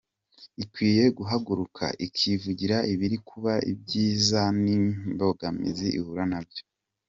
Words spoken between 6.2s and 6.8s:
nazo.